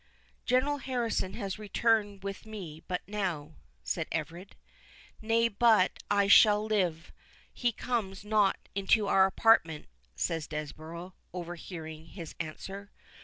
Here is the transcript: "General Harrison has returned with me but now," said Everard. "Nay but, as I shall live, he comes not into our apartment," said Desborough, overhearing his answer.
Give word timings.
"General 0.47 0.77
Harrison 0.79 1.33
has 1.35 1.59
returned 1.59 2.23
with 2.23 2.43
me 2.43 2.81
but 2.87 3.03
now," 3.05 3.53
said 3.83 4.07
Everard. 4.11 4.55
"Nay 5.21 5.47
but, 5.47 5.91
as 5.91 6.01
I 6.09 6.27
shall 6.27 6.65
live, 6.65 7.11
he 7.53 7.71
comes 7.71 8.25
not 8.25 8.57
into 8.73 9.05
our 9.05 9.27
apartment," 9.27 9.85
said 10.15 10.49
Desborough, 10.49 11.13
overhearing 11.35 12.07
his 12.07 12.33
answer. 12.39 12.89